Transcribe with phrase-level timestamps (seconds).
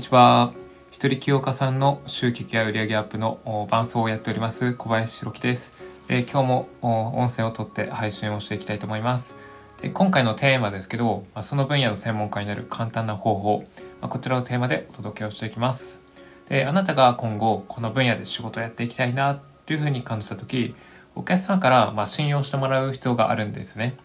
[0.00, 0.54] にちは。
[0.90, 3.38] 一人起業家さんの集客や売上アップの
[3.70, 5.74] 伴走をやっております小林弘樹です。
[6.08, 9.36] で今日も音声をとって配信をしていきたいと思います。
[9.82, 13.64] で今回のテーマですけど、まあ、その分野の専門家になる簡単な方法、
[14.00, 16.00] まあ、こちらをテーマでお届けをしていきます。
[16.48, 20.74] であなたが今後この分野で仕事をやっていきたいなというふうに感じた時
[21.14, 23.98] お客様からま信用してもらう必要があるんですね。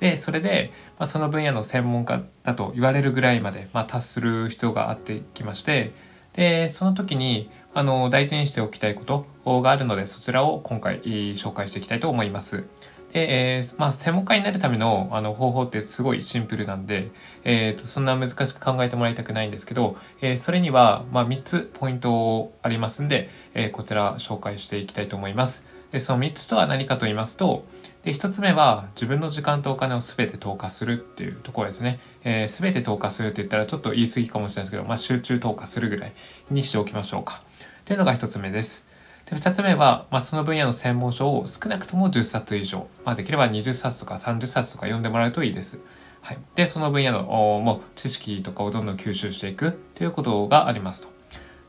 [0.00, 5.92] でそれで、まあ、その分野の専門家だと言われるぐらいまで、まあ、達する必要があってきまして
[6.34, 12.64] でその時にあの大事にしておきたいことがあるのでそちらを今回紹介していきたいと思います。
[13.12, 17.10] で、えー、まあ、専門家になるためのあの方法ってすごいシンプルなんで、
[17.44, 25.64] えーと、そんな難しく考えてもらいたくないんですけど、えー、それには、まあ、3つポイントありますんで、えー、こちら紹介していきたいと思います。
[25.92, 27.64] でその3つとは何かと言いますと、
[28.06, 36.12] で1つ目は自分の時間とお金を全て投下するっていうところですね、えー、全て投下するって言ったらちょっと言い過ぎかもしれないですけど、まあ、集中投下するぐらい
[36.48, 37.42] にしておきましょうか。
[37.80, 38.86] っていうのが1つ目です。
[39.28, 45.80] で2つ目は、まあ、その分野の専門書を少なくとも10冊以上、まあ、できれば20冊とか30冊とか読んでもらうといいです。
[46.20, 51.15] はい、でその分野のもう知識とかをどんどん吸収していくということがありますと。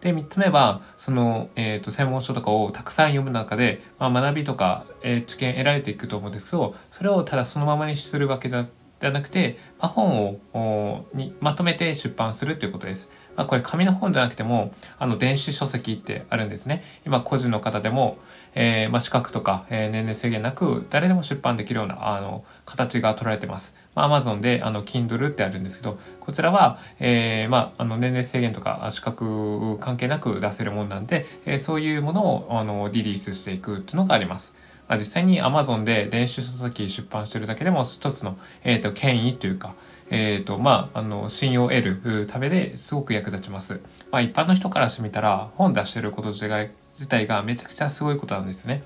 [0.02, 8.68] で3つ目はその、えーと、専門書とかをたくさん読む中で、まあ、学びとか、えー、知見得られていくと思うんですけどそれをただそのままにするわけじゃ
[9.02, 13.10] なくて、まあ、本をにまとめて出版するということです。
[13.36, 16.84] まあ、これ紙の本じゃなくてもあの電子書籍ってあるんですね。
[17.06, 18.18] 今個人の方でも、
[18.56, 23.76] えー、まあ、資格とか、えー、年齢制限なく誰でも出版できるようなあの形が取られてます。
[23.98, 34.54] まあ、Amazon であの Kindle ってあるんですけどこちらは、えー、まあ、あの年齢制限とか資格関係なく出せるものなんで、えー、そういうものをあのリリースしていくっていうのがあります。
[34.88, 39.74] まあ、実際に Amazon で電子書籍出版してるだけでも一つの、えーと権威というか
[40.10, 43.82] えーとまあ、あの信用を得るためですごく役立ちます。
[44.12, 48.84] まあ、一般の人からしてみたら本出してること自体自体がめちゃくちゃすごいことなんですね。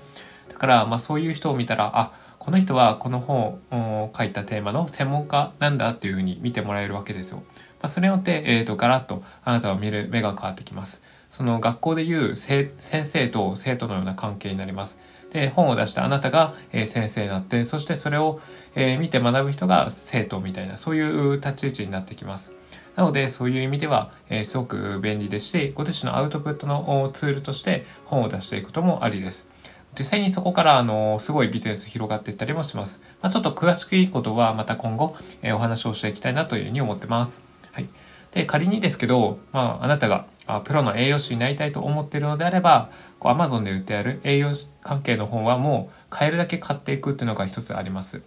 [0.48, 7.36] だから、まあ、そういう人を見たらあこの人はこの本を書いたテーマの専門家なんだっていうふうに見てもらえるわけですよ。
[7.36, 7.42] ま
[7.82, 11.02] あ、それによって、えーと、ガラッとあなたを見る目が変わってきます。
[11.30, 14.98] その学校でいう先生と生徒のような関係になります。
[15.30, 18.40] で本を出したあなたが、えー、先生になってそしてそれを、
[18.74, 22.50] えー、見て学ぶ人が生徒みたいなそういう立ち位置になってきます。
[22.96, 29.51] なのでそういう意味では、えー、すごく便利ですしご自身のアウトプットのツールとして本を出していくこともありです。
[29.98, 33.00] 実際にそこからあのすごいビジネス広がっていったりもします。
[33.20, 37.42] まあ、ちょっと詳しくいいことはまた今後、え、お話をしていきたいなというふうに思ってます。
[37.72, 37.88] はい、
[38.32, 48.22] で仮にですけど、まあ、あなたがあプロの栄養士になりたいと思っているのであればこう Amazon で売ってある栄養関係の本はもう買えるだけ買っていくっていうのが一つあります。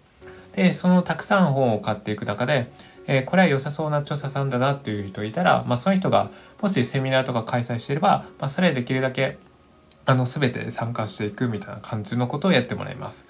[0.53, 2.71] でそのたくさん本を買っていく中で、
[3.07, 6.29] えー、これは良さそうな調査さんだなっていう人いたら、まあ、その人が
[6.61, 9.37] もしセミナーとか開催していれば、まあ、それできるだけ
[10.05, 13.27] あの全て参加していくみたいな感じのことをやってもらいます。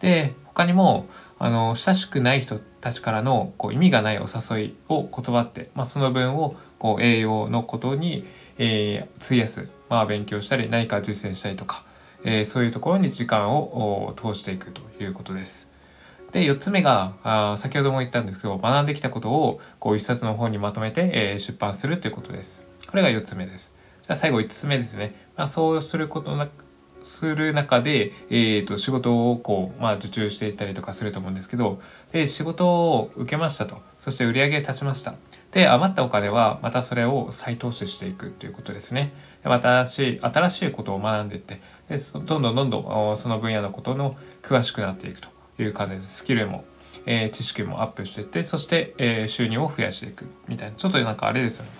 [0.00, 1.06] で他にも
[1.38, 8.24] あの親しくない人たちからのこう意味がないお誘いを断って、まあ、その分をこう栄養のことに、
[8.58, 11.84] えー、費やす、まあ、勉強したり何か実践したりとか、
[12.24, 15.70] えー、そういうところに時間を通していくということです。
[16.32, 22.66] で4つ目があ先ほども言ったんですけど学んできたことをこう一冊の本にまとめて、えー、出版するということです。
[22.88, 23.72] これが4つ目です。
[24.02, 25.14] じゃあ最後5つ目ですね。
[25.36, 26.64] まあ、そうすることなく
[27.02, 31.80] する中で、えーと、仕事をこう、まあ、受注していったりとかすると思うんですけど
[32.12, 33.80] で仕事を受けましたと。
[33.98, 35.14] そして売り上げ立ちました。
[35.52, 39.12] で余ったお金はまたそれを再投資していくということですね。
[39.42, 45.32] でまた新しい新しいことを学んでいってでどんどんどんどんその分野のことの詳しくなっていくと。
[45.58, 46.16] いう感じです。
[46.16, 46.64] スキルも、
[47.06, 50.76] えー、知識もアップしていってそして、えー、収入を増やしていくみたいな。
[50.76, 51.70] ちょっとなんかあれですよね、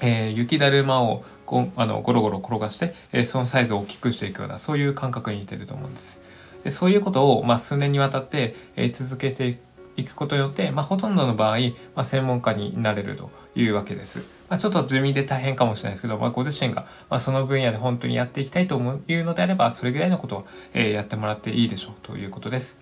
[0.00, 6.22] えー、雪だるまをこあのゴロゴロ転がして、えそのサイズを大きくしていくようなそういう感覚に似てると思うんです。
[6.62, 9.58] でそういうことを、まあ、数年にわたって、え続けて
[9.96, 14.18] いくことによって、まあ、ほとんどの場合、まあ、専門家になれるというわけです。
[14.50, 18.78] まあ、ちょっと地味で大変かもしれないですけど、まあ、ご自身が、まあ、その分野で本当にやっていきたいと
[19.08, 22.78] いうのであればそれぐらいのことを、えやってもらっていいでしょうということです。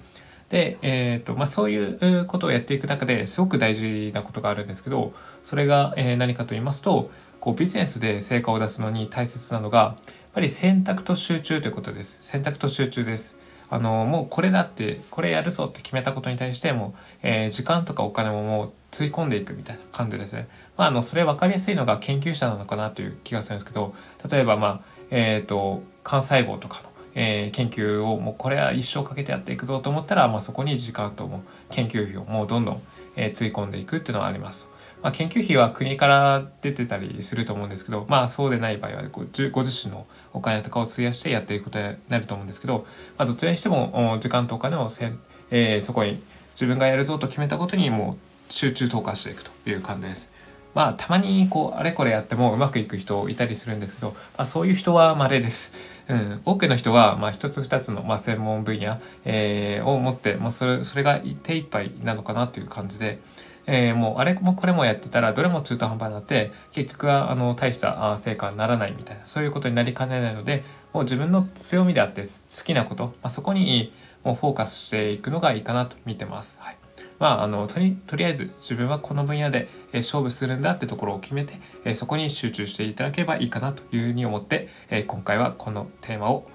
[0.49, 5.13] で、えーとまあ、そういうことをやっていく中ですごく大事なことがあるんですけど
[5.43, 7.11] それが、え何かと言いますと
[7.47, 13.37] こうビジネスで成果を出すのに大切なのがやっぱり選択と集中ということです選択と集中です
[13.71, 20.49] あのもうこれだってこれやるぞって決めたことに対しても、え、時間とかお金ももうつい込んでいくみたいな感じですね。
[20.77, 23.95] まあ、あのそれ分かりやすいのが研究者なのかなという気がするんですけど
[24.29, 32.83] 例えばまあえっ、と幹細胞とかの、えー、研究をもうこれは一生かけてやっていくぞと思ったら、まあ、そこに時間とも研究費をもうどんどん、
[33.15, 34.67] えー、つい込んでいくっていうのはあります。
[35.07, 39.23] まあ、研究費は国から出てたりすると思うんですけど、まあそうでない場合はご
[39.53, 45.21] ご自身のお金とかを費やしてやっていくことになると思うんですけど、まあ、どちらにしても時間とお金をせん、
[45.53, 46.21] えー、そこに
[46.55, 48.19] 自分がやるぞと決めたことにも
[48.51, 50.29] う集中投下していくという感じです。
[50.75, 55.73] まあたまにこうあれこれやってもうまくいく人いたりするんですけど、まあ、そういう人は稀です。
[56.09, 63.21] うん、多くの人は、まあ、一つ二つの、まあ、専門分野、えー、を持って、まあ、それそれが手一杯なのかなという感じで、
[63.67, 72.29] えー、もうあれもこれもやってたらどれも中途半端になって結局はあの大した成果にならないみたいなそういうことになりかねないのでもう自分の強みであって好
[72.65, 73.93] きなこと、まあ、そこに
[74.25, 76.59] もうフォーカスしていくのがいいかなと見てます。
[76.61, 76.77] はい
[77.19, 81.55] まあ、あのとりとりあえず自分はこの分野で、え勝負するんだってところを決めて、
[81.85, 86.47] えそこに集中していただければいいかなというふうに思って、え今回はこのテーマを、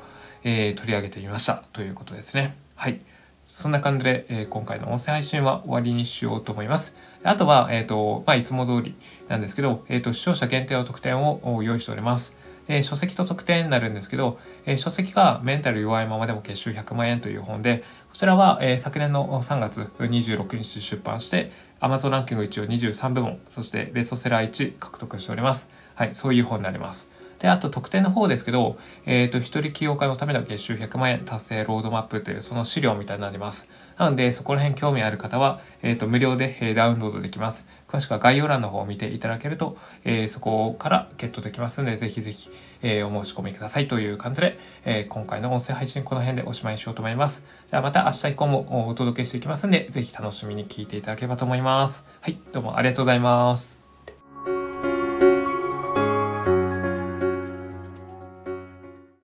[0.44, 2.56] え取り上げてみましたということですね。
[2.75, 3.00] はい。
[3.62, 6.96] そんな感じで、え今回の音声配信は終わりにしようと思います。
[7.24, 8.96] あとは、えっ、ー、と、まあ、いつも通り
[9.28, 12.36] なんですけど、えっ、ー、と、視聴者限定の特典を用意しております。
[12.68, 25.69] え書籍と特典になるんですけど、え書籍がメンタル弱いままでも月収100万円という本で、こちらは、え昨年の3月26日出版して、Amazon ランキング1を23部門、そしてベストセラー1獲得しております。
[25.94, 27.11] はい、そういう本になります。
[27.42, 28.78] で、あと特典の方ですけど、
[29.08, 33.68] えっ、ー、と、一人起業家のための月収100万円達成ロードマップというその資料みたいになります。
[33.98, 37.68] なので、そこら辺興味ある方は、えっ、ー、と、無料で、えダウンロードできます。
[37.88, 42.52] 詳しくは概要欄の方を見ていただけると、えー、そこからゲットできますので、ぜひぜひ、
[42.84, 47.44] えお申し込みくださいという感じで、え今回の音声配信この辺でおしまいにしようと思います。
[47.70, 52.06] じゃあまた明日以降もお届けしていきますんで、ぜひ楽しみに聞いていただければと思います。
[52.22, 53.81] はい、どうもありがとうございます。